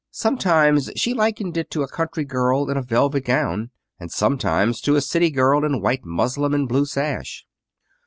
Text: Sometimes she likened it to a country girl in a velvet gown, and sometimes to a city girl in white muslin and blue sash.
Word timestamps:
Sometimes 0.09 0.89
she 0.95 1.13
likened 1.13 1.57
it 1.57 1.69
to 1.69 1.83
a 1.83 1.87
country 1.87 2.25
girl 2.25 2.71
in 2.71 2.75
a 2.75 2.81
velvet 2.81 3.25
gown, 3.25 3.69
and 3.99 4.11
sometimes 4.11 4.81
to 4.81 4.95
a 4.95 4.99
city 5.01 5.29
girl 5.29 5.63
in 5.63 5.79
white 5.79 6.05
muslin 6.05 6.55
and 6.55 6.67
blue 6.67 6.87
sash. 6.87 7.45